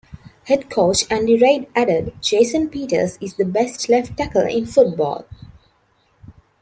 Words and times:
Head 0.45 0.67
coach 0.67 1.05
Andy 1.11 1.37
Reid 1.37 1.67
added, 1.75 2.15
Jason 2.23 2.69
Peters 2.69 3.19
is 3.21 3.35
the 3.35 3.45
best 3.45 3.87
left 3.87 4.17
tackle 4.17 4.47
in 4.47 4.65
football. 4.65 5.25